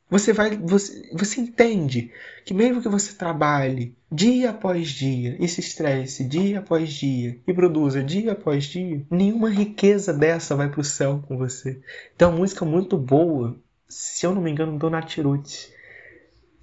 Você 0.09 0.33
vai, 0.33 0.57
você, 0.57 1.07
você 1.13 1.39
entende 1.39 2.11
que 2.43 2.53
mesmo 2.53 2.81
que 2.81 2.89
você 2.89 3.13
trabalhe 3.13 3.95
dia 4.11 4.49
após 4.49 4.89
dia 4.89 5.37
e 5.39 5.47
se 5.47 5.61
estresse 5.61 6.25
dia 6.25 6.59
após 6.59 6.91
dia 6.91 7.39
e 7.47 7.53
produza 7.53 8.03
dia 8.03 8.31
após 8.31 8.65
dia, 8.65 9.05
nenhuma 9.09 9.49
riqueza 9.51 10.11
dessa 10.11 10.55
vai 10.55 10.67
para 10.67 10.81
o 10.81 10.83
céu 10.83 11.23
com 11.27 11.37
você. 11.37 11.79
Então, 12.15 12.31
uma 12.31 12.39
música 12.39 12.65
muito 12.65 12.97
boa 12.97 13.55
se 13.89 14.25
eu 14.25 14.33
não 14.33 14.41
me 14.41 14.51
engano, 14.51 14.77
do 14.77 14.89
Natiruts, 14.89 15.73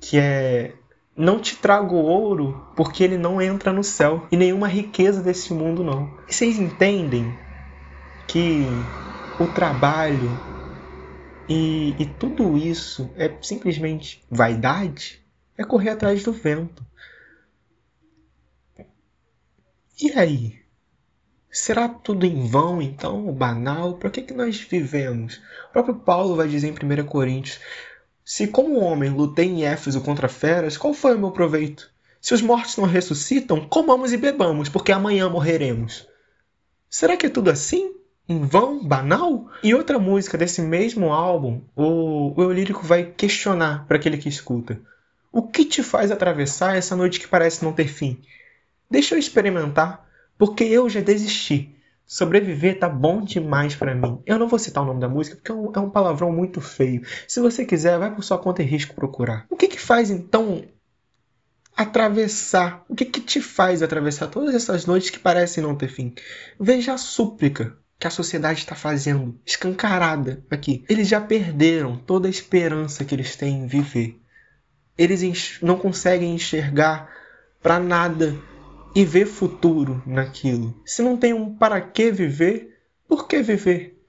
que 0.01 0.17
é 0.19 0.73
não 1.17 1.41
te 1.41 1.57
trago 1.57 1.97
ouro 1.97 2.63
porque 2.77 3.03
ele 3.03 3.17
não 3.17 3.41
entra 3.41 3.73
no 3.73 3.83
céu 3.83 4.27
e 4.31 4.37
nenhuma 4.37 4.69
riqueza 4.69 5.23
desse 5.23 5.53
mundo 5.53 5.83
não. 5.83 6.15
E 6.29 6.33
vocês 6.33 6.59
entendem 6.59 7.39
que 8.27 8.87
o 9.39 9.49
trabalho 9.49 10.39
e, 11.49 11.97
e 11.99 12.07
tudo 12.07 12.57
isso 12.57 13.11
é 13.17 13.31
simplesmente 13.41 14.23
vaidade? 14.31 15.25
É 15.57 15.65
correr 15.65 15.91
atrás 15.91 16.23
do 16.23 16.33
vento. 16.33 16.85
E 19.99 20.13
aí? 20.13 20.66
Será 21.59 21.89
tudo 21.89 22.27
em 22.27 22.47
vão, 22.47 22.83
então, 22.83 23.33
banal? 23.33 23.95
Para 23.95 24.11
que, 24.11 24.21
que 24.21 24.35
nós 24.35 24.61
vivemos? 24.61 25.41
O 25.71 25.73
próprio 25.73 25.95
Paulo 25.95 26.37
vai 26.37 26.47
dizer 26.47 26.69
em 26.69 27.01
1 27.03 27.07
Coríntios: 27.07 27.59
Se 28.23 28.47
como 28.47 28.79
homem 28.79 29.09
lutei 29.09 29.47
em 29.47 29.65
Éfeso 29.65 30.03
contra 30.03 30.29
feras, 30.29 30.77
qual 30.77 30.93
foi 30.93 31.17
o 31.17 31.19
meu 31.19 31.31
proveito? 31.31 31.91
Se 32.21 32.35
os 32.35 32.43
mortos 32.43 32.77
não 32.77 32.85
ressuscitam, 32.85 33.67
comamos 33.67 34.13
e 34.13 34.19
bebamos, 34.19 34.69
porque 34.69 34.93
amanhã 34.93 35.31
morreremos. 35.31 36.07
Será 36.91 37.17
que 37.17 37.25
é 37.25 37.31
tudo 37.31 37.49
assim? 37.49 37.91
Em 38.29 38.45
vão? 38.45 38.87
Banal? 38.87 39.49
E 39.63 39.75
outra 39.75 39.99
música 39.99 40.37
desse 40.37 40.61
mesmo 40.61 41.11
álbum, 41.11 41.63
o, 41.75 42.39
o 42.39 42.53
lírico 42.53 42.85
vai 42.85 43.03
questionar 43.03 43.87
para 43.87 43.97
aquele 43.97 44.19
que 44.19 44.29
escuta: 44.29 44.79
O 45.33 45.43
que 45.43 45.65
te 45.65 45.83
faz 45.83 46.11
atravessar 46.11 46.77
essa 46.77 46.95
noite 46.95 47.19
que 47.19 47.27
parece 47.27 47.65
não 47.65 47.73
ter 47.73 47.89
fim? 47.89 48.21
Deixa 48.91 49.15
eu 49.15 49.19
experimentar 49.19 50.06
porque 50.39 50.65
eu 50.65 50.89
já 50.89 51.01
desisti. 51.01 51.77
Sobreviver 52.07 52.79
tá 52.79 52.89
bom 52.89 53.21
demais 53.21 53.75
para 53.75 53.95
mim. 53.95 54.21
Eu 54.25 54.39
não 54.39 54.47
vou 54.47 54.61
citar 54.61 54.85
o 54.85 54.87
nome 54.87 55.01
da 55.01 55.09
música 55.09 55.37
porque 55.37 55.51
é 55.51 55.55
um, 55.55 55.73
é 55.75 55.81
um, 55.81 55.91
palavrão 55.91 56.31
muito 56.31 56.61
feio. 56.61 57.03
Se 57.27 57.41
você 57.41 57.65
quiser, 57.65 57.99
vai 57.99 58.15
por 58.15 58.23
sua 58.23 58.39
conta 58.39 58.63
e 58.63 58.67
risco 58.67 58.95
procurar. 58.95 59.45
O 59.51 59.57
que 59.57 59.67
que 59.67 59.81
faz 59.81 60.09
então 60.09 60.63
atravessar? 61.77 62.85
O 62.89 62.95
que 62.95 63.05
que 63.05 63.21
te 63.21 63.41
faz 63.41 63.83
atravessar 63.83 64.29
todas 64.29 64.55
essas 64.55 64.87
noites 64.87 65.11
que 65.11 65.19
parecem 65.19 65.65
não 65.65 65.75
ter 65.75 65.89
fim? 65.89 66.15
Veja 66.61 66.95
a 66.95 66.99
súplica 66.99 67.77
que 67.99 68.07
a 68.07 68.11
sociedade 68.11 68.61
está 68.61 68.77
fazendo, 68.77 69.41
escancarada 69.45 70.45
aqui. 70.49 70.85
Eles 70.89 71.09
já 71.09 71.21
perderam 71.21 71.97
toda 71.97 72.29
a 72.29 72.31
esperança 72.31 73.05
que 73.05 73.15
eles 73.15 73.35
têm 73.35 73.63
em 73.63 73.67
viver. 73.67 74.21
Eles 74.97 75.59
não 75.61 75.77
conseguem 75.77 76.35
enxergar 76.35 77.11
para 77.61 77.81
nada 77.81 78.37
e 78.97 79.05
ver 79.05 79.27
futuro 79.27 80.03
naquilo. 80.07 80.75
Se 80.83 81.03
não 81.03 81.19
tem 81.19 81.35
um 81.35 81.55
para 81.55 81.81
que 81.83 82.11
viver, 82.11 82.81
por 83.07 83.29
que 83.29 83.43
viver? 83.43 84.03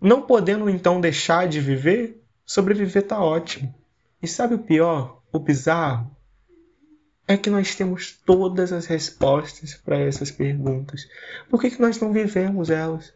Não 0.00 0.22
podendo 0.22 0.70
então 0.70 1.00
deixar 1.00 1.48
de 1.48 1.60
viver, 1.60 2.22
sobreviver 2.46 3.02
tá 3.02 3.18
ótimo. 3.18 3.74
E 4.22 4.28
sabe 4.28 4.54
o 4.54 4.60
pior, 4.60 5.20
o 5.32 5.38
bizarro? 5.40 6.14
é 7.26 7.36
que 7.36 7.50
nós 7.50 7.74
temos 7.74 8.12
todas 8.24 8.72
as 8.72 8.86
respostas 8.86 9.74
para 9.74 9.98
essas 9.98 10.30
perguntas. 10.30 11.08
Por 11.48 11.60
que, 11.60 11.70
que 11.70 11.80
nós 11.80 11.98
não 11.98 12.12
vivemos 12.12 12.70
elas? 12.70 13.12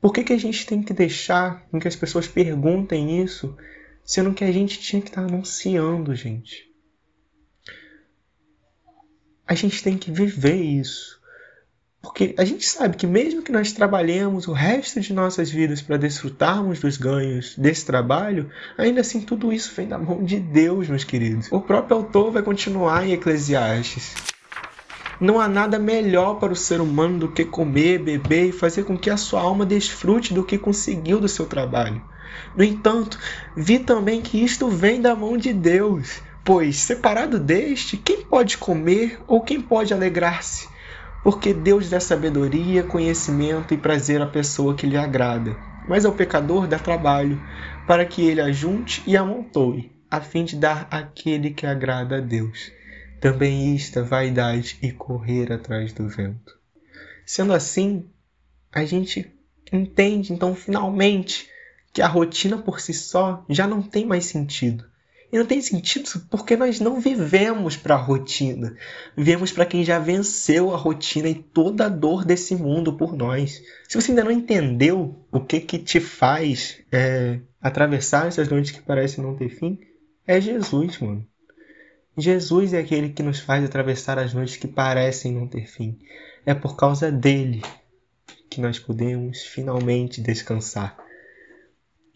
Por 0.00 0.12
que, 0.12 0.22
que 0.22 0.32
a 0.32 0.38
gente 0.38 0.64
tem 0.64 0.80
que 0.80 0.94
deixar 0.94 1.66
que 1.80 1.88
as 1.88 1.96
pessoas 1.96 2.28
perguntem 2.28 3.20
isso, 3.22 3.56
sendo 4.04 4.32
que 4.32 4.44
a 4.44 4.52
gente 4.52 4.78
tinha 4.78 5.02
que 5.02 5.08
estar 5.08 5.26
tá 5.26 5.28
anunciando, 5.28 6.14
gente? 6.14 6.67
A 9.48 9.54
gente 9.54 9.82
tem 9.82 9.96
que 9.96 10.12
viver 10.12 10.56
isso. 10.56 11.18
Porque 12.02 12.34
a 12.38 12.44
gente 12.44 12.64
sabe 12.64 12.96
que 12.96 13.06
mesmo 13.06 13.42
que 13.42 13.50
nós 13.50 13.72
trabalhemos 13.72 14.46
o 14.46 14.52
resto 14.52 15.00
de 15.00 15.12
nossas 15.12 15.50
vidas 15.50 15.80
para 15.80 15.96
desfrutarmos 15.96 16.78
dos 16.78 16.98
ganhos 16.98 17.56
desse 17.56 17.86
trabalho, 17.86 18.50
ainda 18.76 19.00
assim 19.00 19.22
tudo 19.22 19.52
isso 19.52 19.72
vem 19.74 19.88
da 19.88 19.98
mão 19.98 20.22
de 20.22 20.38
Deus, 20.38 20.86
meus 20.86 21.02
queridos. 21.02 21.50
O 21.50 21.60
próprio 21.60 21.96
autor 21.96 22.30
vai 22.30 22.42
continuar 22.42 23.06
em 23.06 23.12
Eclesiastes. 23.12 24.14
Não 25.18 25.40
há 25.40 25.48
nada 25.48 25.78
melhor 25.78 26.34
para 26.34 26.52
o 26.52 26.56
ser 26.56 26.80
humano 26.80 27.18
do 27.18 27.32
que 27.32 27.44
comer, 27.44 27.98
beber 27.98 28.50
e 28.50 28.52
fazer 28.52 28.84
com 28.84 28.96
que 28.96 29.10
a 29.10 29.16
sua 29.16 29.40
alma 29.40 29.64
desfrute 29.64 30.32
do 30.32 30.44
que 30.44 30.58
conseguiu 30.58 31.18
do 31.18 31.28
seu 31.28 31.46
trabalho. 31.46 32.00
No 32.54 32.62
entanto, 32.62 33.18
vi 33.56 33.78
também 33.78 34.20
que 34.20 34.44
isto 34.44 34.68
vem 34.68 35.00
da 35.00 35.16
mão 35.16 35.36
de 35.36 35.52
Deus, 35.52 36.22
pois, 36.44 36.76
separado 36.76 37.38
deste, 37.38 37.96
quem 37.96 38.22
pode 38.22 38.58
comer 38.58 39.20
ou 39.26 39.42
quem 39.42 39.60
pode 39.60 39.92
alegrar-se? 39.92 40.68
porque 41.22 41.52
Deus 41.52 41.90
dá 41.90 42.00
sabedoria, 42.00 42.82
conhecimento 42.82 43.74
e 43.74 43.76
prazer 43.76 44.22
à 44.22 44.26
pessoa 44.26 44.74
que 44.74 44.86
lhe 44.86 44.96
agrada, 44.96 45.54
mas 45.86 46.04
ao 46.04 46.12
pecador 46.12 46.66
dá 46.66 46.78
trabalho, 46.78 47.38
para 47.86 48.04
que 48.04 48.22
ele 48.22 48.40
ajunte 48.40 49.02
e 49.06 49.16
amontoe, 49.16 49.92
a 50.10 50.20
fim 50.20 50.44
de 50.44 50.56
dar 50.56 50.86
àquele 50.90 51.50
que 51.50 51.66
agrada 51.66 52.16
a 52.16 52.20
Deus. 52.20 52.72
Também 53.20 53.76
é 53.76 54.00
vaidade 54.00 54.78
e 54.80 54.92
correr 54.92 55.52
atrás 55.52 55.92
do 55.92 56.08
vento. 56.08 56.56
Sendo 57.26 57.52
assim, 57.52 58.08
a 58.72 58.84
gente 58.84 59.30
entende 59.72 60.32
então 60.32 60.54
finalmente 60.54 61.46
que 61.92 62.00
a 62.00 62.06
rotina 62.06 62.56
por 62.56 62.80
si 62.80 62.94
só 62.94 63.44
já 63.48 63.66
não 63.66 63.82
tem 63.82 64.06
mais 64.06 64.24
sentido. 64.24 64.84
E 65.30 65.38
não 65.38 65.44
tem 65.44 65.60
sentido 65.60 66.08
porque 66.30 66.56
nós 66.56 66.80
não 66.80 67.00
vivemos 67.00 67.76
para 67.76 67.94
a 67.94 67.98
rotina. 67.98 68.74
Vivemos 69.16 69.52
para 69.52 69.66
quem 69.66 69.84
já 69.84 69.98
venceu 69.98 70.72
a 70.72 70.76
rotina 70.76 71.28
e 71.28 71.34
toda 71.34 71.86
a 71.86 71.88
dor 71.88 72.24
desse 72.24 72.56
mundo 72.56 72.94
por 72.94 73.14
nós. 73.14 73.62
Se 73.86 74.00
você 74.00 74.12
ainda 74.12 74.24
não 74.24 74.30
entendeu 74.30 75.26
o 75.30 75.40
que 75.40 75.60
que 75.60 75.78
te 75.78 76.00
faz 76.00 76.80
é, 76.90 77.40
atravessar 77.60 78.26
essas 78.26 78.48
noites 78.48 78.70
que 78.70 78.80
parecem 78.80 79.22
não 79.22 79.36
ter 79.36 79.50
fim, 79.50 79.78
é 80.26 80.40
Jesus, 80.40 80.98
mano. 80.98 81.26
Jesus 82.16 82.72
é 82.72 82.78
aquele 82.78 83.10
que 83.10 83.22
nos 83.22 83.38
faz 83.38 83.64
atravessar 83.64 84.18
as 84.18 84.32
noites 84.34 84.56
que 84.56 84.66
parecem 84.66 85.32
não 85.32 85.46
ter 85.46 85.66
fim. 85.66 85.98
É 86.44 86.54
por 86.54 86.74
causa 86.74 87.12
dele 87.12 87.62
que 88.50 88.60
nós 88.60 88.78
podemos 88.78 89.42
finalmente 89.42 90.22
descansar. 90.22 90.96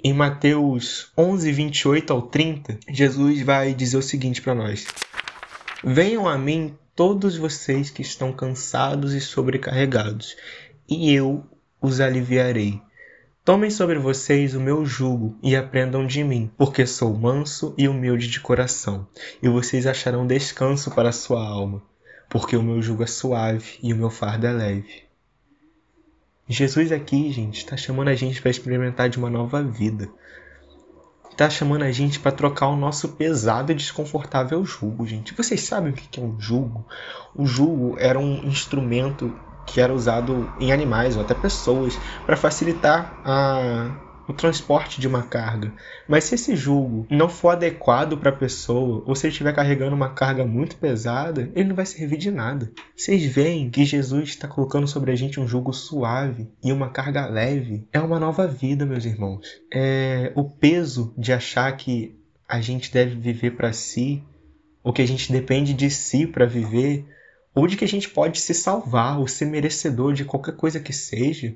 Em 0.04 0.12
Mateus 0.12 1.12
11, 1.16 1.52
28 1.52 2.12
ao 2.12 2.23
30, 2.23 2.76
Jesus 2.88 3.40
vai 3.42 3.73
dizer 3.73 3.97
o 3.97 4.02
seguinte 4.02 4.42
para 4.42 4.52
nós: 4.52 4.85
Venham 5.85 6.28
a 6.28 6.37
mim 6.37 6.76
todos 6.97 7.37
vocês 7.37 7.88
que 7.88 8.02
estão 8.02 8.32
cansados 8.32 9.14
e 9.14 9.21
sobrecarregados, 9.21 10.37
e 10.88 11.14
eu 11.14 11.47
os 11.80 12.00
aliviarei. 12.00 12.82
Tomem 13.44 13.71
sobre 13.71 13.97
vocês 13.97 14.56
o 14.56 14.61
meu 14.61 14.85
jugo 14.85 15.38
e 15.40 15.54
aprendam 15.54 16.04
de 16.04 16.25
mim, 16.25 16.50
porque 16.59 16.85
sou 16.85 17.16
manso 17.16 17.73
e 17.78 17.87
humilde 17.87 18.26
de 18.26 18.40
coração, 18.40 19.06
e 19.40 19.49
vocês 19.49 19.87
acharão 19.87 20.26
descanso 20.26 20.90
para 20.90 21.11
a 21.11 21.12
sua 21.12 21.47
alma, 21.47 21.80
porque 22.28 22.56
o 22.56 22.62
meu 22.62 22.82
jugo 22.82 23.04
é 23.04 23.06
suave 23.06 23.78
e 23.80 23.92
o 23.92 23.97
meu 23.97 24.11
fardo 24.11 24.49
é 24.49 24.52
leve. 24.52 25.12
Jesus 26.52 26.92
aqui, 26.92 27.32
gente, 27.32 27.59
está 27.59 27.76
chamando 27.76 28.09
a 28.09 28.14
gente 28.14 28.40
para 28.40 28.50
experimentar 28.50 29.09
de 29.09 29.18
uma 29.18 29.30
nova 29.30 29.62
vida. 29.62 30.09
Está 31.30 31.49
chamando 31.49 31.82
a 31.82 31.90
gente 31.90 32.21
para 32.21 32.30
trocar 32.30 32.68
o 32.68 32.76
nosso 32.76 33.09
pesado 33.11 33.73
e 33.73 33.75
desconfortável 33.75 34.64
jugo, 34.64 35.06
gente. 35.06 35.35
Vocês 35.35 35.62
sabem 35.62 35.92
o 35.92 35.94
que 35.94 36.21
é 36.21 36.23
um 36.23 36.38
jugo? 36.38 36.87
O 37.35 37.47
jugo 37.47 37.97
era 37.99 38.18
um 38.18 38.44
instrumento 38.44 39.35
que 39.66 39.80
era 39.80 39.92
usado 39.92 40.52
em 40.61 40.73
animais 40.73 41.16
ou 41.16 41.23
até 41.23 41.35
pessoas 41.35 41.99
para 42.26 42.37
facilitar 42.37 43.18
a 43.25 44.12
o 44.29 44.33
transporte 44.33 45.00
de 45.00 45.09
uma 45.09 45.23
carga. 45.23 45.73
Mas 46.09 46.25
se 46.25 46.35
esse 46.35 46.55
jugo 46.57 47.07
não 47.11 47.29
for 47.29 47.50
adequado 47.50 48.17
para 48.17 48.31
a 48.31 48.37
pessoa, 48.37 49.02
ou 49.07 49.14
se 49.14 49.26
ele 49.26 49.33
estiver 49.33 49.55
carregando 49.55 49.95
uma 49.95 50.11
carga 50.11 50.45
muito 50.45 50.76
pesada, 50.76 51.50
ele 51.55 51.69
não 51.69 51.76
vai 51.76 51.87
servir 51.87 52.19
de 52.19 52.31
nada. 52.31 52.71
Vocês 52.97 53.25
veem 53.25 53.71
que 53.71 53.85
Jesus 53.85 54.31
está 54.31 54.47
colocando 54.47 54.87
sobre 54.87 55.12
a 55.12 55.14
gente 55.14 55.41
um 55.41 55.47
jugo 55.47 55.73
suave 55.73 56.49
e 56.62 56.73
uma 56.73 56.91
carga 56.91 57.26
leve. 57.26 57.87
É 57.93 58.00
uma 58.00 58.21
nova 58.21 58.47
vida, 58.47 58.87
meus 58.87 59.05
irmãos. 59.05 59.47
É 59.73 60.33
o 60.35 60.45
peso 60.45 61.14
de 61.17 61.33
achar 61.33 61.71
que 61.76 62.17
a 62.49 62.61
gente 62.61 62.93
deve 62.93 63.17
viver 63.17 63.52
para 63.52 63.73
si, 63.73 64.23
ou 64.83 64.93
que 64.93 65.02
a 65.02 65.07
gente 65.07 65.33
depende 65.33 65.73
de 65.73 65.88
si 65.88 66.26
para 66.26 66.45
viver, 66.45 67.07
ou 67.55 67.67
de 67.67 67.76
que 67.76 67.85
a 67.85 67.88
gente 67.88 68.09
pode 68.09 68.41
se 68.41 68.55
salvar 68.55 69.19
ou 69.19 69.26
ser 69.26 69.47
merecedor 69.47 70.12
de 70.12 70.25
qualquer 70.25 70.57
coisa 70.57 70.81
que 70.81 70.93
seja 70.93 71.55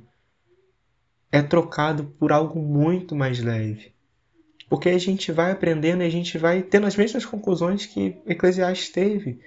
é 1.36 1.42
trocado 1.42 2.04
por 2.18 2.32
algo 2.32 2.58
muito 2.58 3.14
mais 3.14 3.40
leve. 3.40 3.92
Porque 4.70 4.88
a 4.88 4.98
gente 4.98 5.30
vai 5.30 5.52
aprendendo 5.52 6.02
e 6.02 6.06
a 6.06 6.10
gente 6.10 6.38
vai 6.38 6.62
tendo 6.62 6.86
as 6.86 6.96
mesmas 6.96 7.26
conclusões 7.26 7.84
que 7.84 8.16
Eclesiastes 8.26 8.88
teve. 8.88 9.38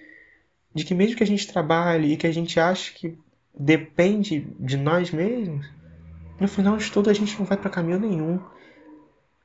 De 0.73 0.85
que 0.85 0.93
mesmo 0.93 1.17
que 1.17 1.23
a 1.23 1.27
gente 1.27 1.47
trabalhe 1.47 2.13
e 2.13 2.17
que 2.17 2.27
a 2.27 2.31
gente 2.31 2.59
ache 2.59 2.93
que 2.93 3.17
depende 3.57 4.47
de 4.59 4.77
nós 4.77 5.09
mesmos, 5.09 5.65
no 6.39 6.47
final 6.47 6.77
de 6.77 6.89
tudo 6.91 7.09
a 7.09 7.13
gente 7.13 7.37
não 7.39 7.45
vai 7.45 7.57
para 7.57 7.71
caminho 7.71 7.99
nenhum. 7.99 8.39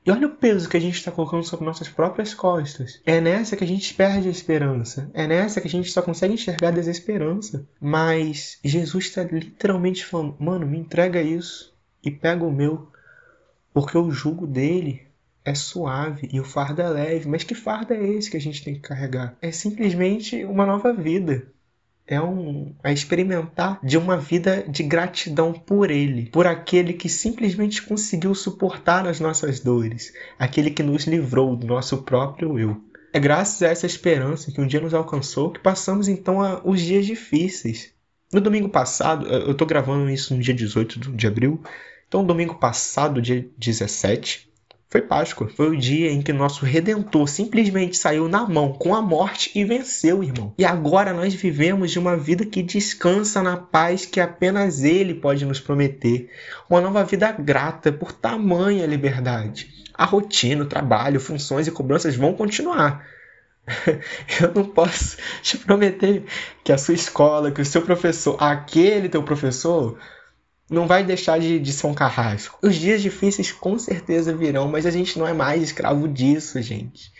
E 0.05 0.11
olha 0.11 0.27
o 0.27 0.35
peso 0.35 0.69
que 0.69 0.77
a 0.77 0.79
gente 0.79 0.99
está 0.99 1.11
colocando 1.11 1.43
sobre 1.43 1.65
nossas 1.65 1.89
próprias 1.89 2.35
costas. 2.35 3.01
É 3.07 3.19
nessa 3.19 3.57
que 3.57 3.63
a 3.63 3.67
gente 3.67 3.91
perde 3.95 4.27
a 4.27 4.31
esperança. 4.31 5.09
É 5.15 5.25
nessa 5.25 5.59
que 5.59 5.67
a 5.67 5.71
gente 5.71 5.89
só 5.89 6.03
consegue 6.03 6.35
enxergar 6.35 6.67
a 6.67 6.71
desesperança. 6.71 7.67
Mas 7.81 8.59
Jesus 8.63 9.05
está 9.05 9.23
literalmente 9.23 10.05
falando: 10.05 10.35
mano, 10.39 10.67
me 10.67 10.77
entrega 10.77 11.19
isso 11.23 11.74
e 12.05 12.11
pega 12.11 12.43
o 12.43 12.51
meu, 12.51 12.87
porque 13.73 13.97
o 13.97 14.11
jugo 14.11 14.47
dele 14.47 15.05
é 15.45 15.53
suave 15.53 16.27
e 16.31 16.39
o 16.39 16.43
fardo 16.43 16.81
é 16.81 16.89
leve. 16.89 17.29
Mas 17.29 17.43
que 17.43 17.53
fardo 17.53 17.93
é 17.93 18.07
esse 18.09 18.31
que 18.31 18.37
a 18.37 18.41
gente 18.41 18.63
tem 18.63 18.73
que 18.73 18.81
carregar? 18.81 19.37
É 19.41 19.51
simplesmente 19.51 20.43
uma 20.43 20.65
nova 20.65 20.91
vida. 20.91 21.47
É 22.07 22.21
um 22.21 22.73
a 22.83 22.91
experimentar 22.91 23.79
de 23.83 23.97
uma 23.97 24.15
vida 24.15 24.63
de 24.67 24.83
gratidão 24.83 25.51
por 25.51 25.89
ele, 25.89 26.29
por 26.29 26.45
aquele 26.45 26.93
que 26.93 27.09
simplesmente 27.09 27.81
conseguiu 27.81 28.35
suportar 28.35 29.07
as 29.07 29.19
nossas 29.19 29.59
dores, 29.59 30.13
aquele 30.37 30.69
que 30.69 30.83
nos 30.83 31.05
livrou 31.05 31.55
do 31.55 31.65
nosso 31.65 32.03
próprio 32.03 32.59
eu. 32.59 32.79
É 33.11 33.19
graças 33.19 33.63
a 33.63 33.69
essa 33.69 33.85
esperança 33.87 34.51
que 34.51 34.61
um 34.61 34.67
dia 34.67 34.81
nos 34.81 34.93
alcançou 34.93 35.49
que 35.49 35.59
passamos 35.59 36.07
então 36.07 36.41
a, 36.41 36.61
os 36.63 36.79
dias 36.81 37.05
difíceis. 37.05 37.91
No 38.31 38.41
domingo 38.41 38.69
passado, 38.69 39.25
eu 39.27 39.53
estou 39.53 39.65
gravando 39.65 40.09
isso 40.09 40.35
no 40.35 40.41
dia 40.41 40.53
18 40.53 40.99
de 41.13 41.25
abril, 41.25 41.63
então, 42.07 42.23
domingo 42.23 42.55
passado, 42.55 43.21
dia 43.21 43.47
17, 43.57 44.49
foi 44.95 45.01
Páscoa. 45.01 45.49
Foi 45.49 45.69
o 45.69 45.77
dia 45.77 46.09
em 46.09 46.21
que 46.21 46.31
nosso 46.31 46.63
Redentor 46.63 47.27
simplesmente 47.27 47.97
saiu 47.97 48.29
na 48.29 48.47
mão 48.47 48.71
com 48.71 48.95
a 48.95 49.01
morte 49.01 49.51
e 49.53 49.65
venceu, 49.65 50.23
irmão. 50.23 50.53
E 50.57 50.63
agora 50.63 51.11
nós 51.11 51.33
vivemos 51.33 51.91
de 51.91 51.99
uma 51.99 52.15
vida 52.15 52.45
que 52.45 52.63
descansa 52.63 53.41
na 53.41 53.57
paz 53.57 54.05
que 54.05 54.21
apenas 54.21 54.83
Ele 54.83 55.15
pode 55.15 55.43
nos 55.43 55.59
prometer. 55.59 56.29
Uma 56.69 56.79
nova 56.79 57.03
vida 57.03 57.31
grata 57.31 57.91
por 57.91 58.13
tamanha 58.13 58.85
liberdade. 58.85 59.69
A 59.93 60.05
rotina, 60.05 60.63
o 60.63 60.67
trabalho, 60.67 61.19
funções 61.19 61.67
e 61.67 61.71
cobranças 61.71 62.15
vão 62.15 62.33
continuar. 62.33 63.05
Eu 64.39 64.53
não 64.53 64.63
posso 64.63 65.17
te 65.41 65.57
prometer 65.57 66.23
que 66.63 66.71
a 66.71 66.77
sua 66.77 66.93
escola, 66.93 67.51
que 67.51 67.61
o 67.61 67.65
seu 67.65 67.81
professor, 67.81 68.37
aquele 68.41 69.09
teu 69.09 69.23
professor, 69.23 69.97
não 70.69 70.87
vai 70.87 71.03
deixar 71.03 71.39
de, 71.39 71.59
de 71.59 71.71
ser 71.71 71.87
um 71.87 71.93
carrasco. 71.93 72.57
Os 72.61 72.75
dias 72.75 73.01
difíceis 73.01 73.51
com 73.51 73.77
certeza 73.77 74.35
virão, 74.35 74.67
mas 74.67 74.85
a 74.85 74.91
gente 74.91 75.17
não 75.19 75.27
é 75.27 75.33
mais 75.33 75.61
escravo 75.61 76.07
disso, 76.07 76.61
gente. 76.61 77.11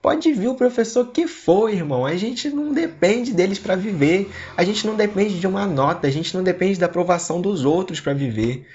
Pode 0.00 0.32
vir 0.32 0.48
o 0.48 0.54
professor 0.54 1.06
que 1.10 1.26
for, 1.26 1.72
irmão. 1.72 2.06
A 2.06 2.16
gente 2.16 2.48
não 2.50 2.72
depende 2.72 3.32
deles 3.32 3.58
para 3.58 3.74
viver. 3.74 4.30
A 4.56 4.62
gente 4.62 4.86
não 4.86 4.94
depende 4.94 5.40
de 5.40 5.46
uma 5.46 5.66
nota. 5.66 6.06
A 6.06 6.10
gente 6.10 6.34
não 6.36 6.42
depende 6.42 6.78
da 6.78 6.86
aprovação 6.86 7.40
dos 7.40 7.64
outros 7.64 8.00
para 8.00 8.14
viver. 8.14 8.66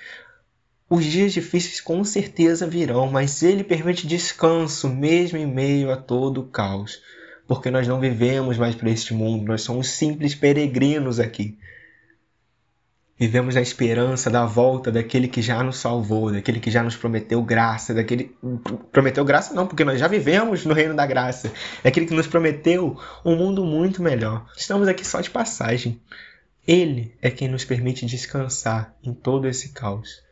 Os 0.89 1.05
dias 1.05 1.31
difíceis 1.31 1.79
com 1.79 2.03
certeza 2.03 2.67
virão, 2.67 3.09
mas 3.09 3.41
ele 3.41 3.63
permite 3.63 4.05
descanso 4.05 4.89
mesmo 4.89 5.37
em 5.37 5.45
meio 5.45 5.91
a 5.91 5.95
todo 5.95 6.41
o 6.41 6.47
caos. 6.47 7.01
Porque 7.47 7.71
nós 7.71 7.87
não 7.87 7.99
vivemos 7.99 8.57
mais 8.57 8.75
para 8.75 8.89
este 8.89 9.13
mundo, 9.13 9.45
nós 9.45 9.61
somos 9.61 9.87
simples 9.87 10.35
peregrinos 10.35 11.19
aqui. 11.19 11.57
Vivemos 13.17 13.53
na 13.53 13.61
esperança 13.61 14.29
da 14.29 14.43
volta 14.43 14.91
daquele 14.91 15.27
que 15.27 15.41
já 15.41 15.63
nos 15.63 15.77
salvou, 15.77 16.31
daquele 16.31 16.59
que 16.59 16.71
já 16.71 16.81
nos 16.81 16.95
prometeu 16.95 17.41
graça, 17.43 17.93
daquele. 17.93 18.35
Prometeu 18.91 19.23
graça 19.23 19.53
não, 19.53 19.67
porque 19.67 19.85
nós 19.85 19.99
já 19.99 20.07
vivemos 20.07 20.65
no 20.65 20.73
reino 20.73 20.95
da 20.95 21.05
graça. 21.05 21.51
Daquele 21.83 22.07
que 22.07 22.13
nos 22.13 22.25
prometeu 22.25 22.99
um 23.23 23.35
mundo 23.35 23.63
muito 23.63 24.01
melhor. 24.01 24.47
Estamos 24.57 24.87
aqui 24.87 25.05
só 25.05 25.21
de 25.21 25.29
passagem. 25.29 26.01
Ele 26.67 27.13
é 27.21 27.29
quem 27.29 27.47
nos 27.47 27.63
permite 27.63 28.05
descansar 28.05 28.95
em 29.03 29.13
todo 29.13 29.47
esse 29.47 29.69
caos. 29.69 30.23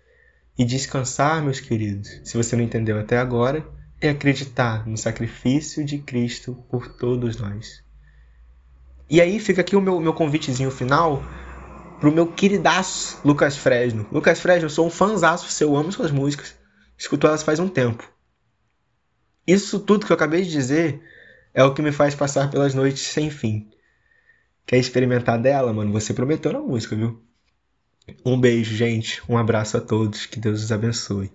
E 0.58 0.66
descansar, 0.66 1.42
meus 1.44 1.60
queridos, 1.60 2.20
se 2.24 2.36
você 2.36 2.56
não 2.56 2.64
entendeu 2.64 3.00
até 3.00 3.18
agora, 3.18 3.66
é 4.02 4.10
acreditar 4.10 4.88
no 4.88 4.98
sacrifício 4.98 5.86
de 5.86 6.00
Cristo 6.00 6.56
por 6.70 6.88
todos 6.88 7.38
nós. 7.38 7.84
E 9.08 9.22
aí 9.22 9.40
fica 9.40 9.62
aqui 9.62 9.76
o 9.76 9.82
meu, 9.82 10.00
meu 10.00 10.14
convitezinho 10.14 10.72
final 10.72 11.22
pro 12.02 12.12
meu 12.12 12.26
queridaço 12.26 13.22
Lucas 13.24 13.56
Fresno. 13.56 14.08
Lucas 14.12 14.40
Fresno, 14.40 14.66
eu 14.66 14.70
sou 14.72 14.88
um 14.88 14.90
fãzaço 14.90 15.50
seu, 15.52 15.78
amo 15.78 15.92
suas 15.92 16.10
músicas. 16.10 16.56
Escuto 16.98 17.28
elas 17.28 17.44
faz 17.44 17.60
um 17.60 17.70
tempo. 17.70 18.12
Isso 19.46 19.80
tudo 19.80 20.06
que 20.06 20.12
eu 20.12 20.16
acabei 20.16 20.42
de 20.42 20.50
dizer 20.50 21.02
é 21.54 21.64
o 21.64 21.74
que 21.74 21.82
me 21.82 21.92
faz 21.92 22.16
passar 22.16 22.50
pelas 22.50 22.74
noites 22.74 23.04
sem 23.04 23.30
fim. 23.30 23.70
Quer 24.66 24.78
experimentar 24.78 25.40
dela, 25.40 25.72
mano? 25.72 25.92
Você 25.92 26.14
prometeu 26.14 26.52
na 26.52 26.60
música, 26.60 26.96
viu? 26.96 27.22
Um 28.26 28.40
beijo, 28.40 28.76
gente. 28.76 29.22
Um 29.30 29.38
abraço 29.38 29.78
a 29.78 29.82
todos. 29.82 30.26
Que 30.26 30.40
Deus 30.40 30.64
os 30.64 30.72
abençoe. 30.72 31.32